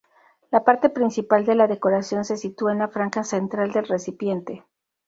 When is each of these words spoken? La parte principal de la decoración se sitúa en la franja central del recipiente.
La 0.49 0.63
parte 0.63 0.89
principal 0.89 1.45
de 1.45 1.53
la 1.53 1.67
decoración 1.67 2.25
se 2.25 2.35
sitúa 2.35 2.71
en 2.73 2.79
la 2.79 2.87
franja 2.87 3.23
central 3.23 3.71
del 3.71 3.85
recipiente. 3.85 4.65